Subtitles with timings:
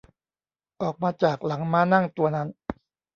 [0.81, 2.47] ออกมาจากหลังม้านั่งตัวนั้น